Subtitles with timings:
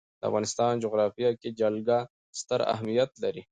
[0.19, 1.99] د افغانستان جغرافیه کې جلګه
[2.39, 3.41] ستر اهمیت لري.